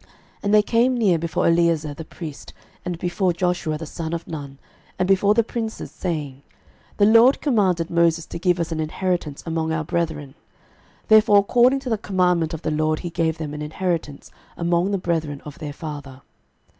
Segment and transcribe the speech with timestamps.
[0.00, 0.12] 06:017:004
[0.42, 2.52] And they came near before Eleazar the priest,
[2.84, 4.58] and before Joshua the son of Nun,
[4.98, 6.42] and before the princes, saying,
[6.96, 10.34] The LORD commanded Moses to give us an inheritance among our brethren.
[11.06, 14.98] Therefore according to the commandment of the LORD he gave them an inheritance among the
[14.98, 16.22] brethren of their father.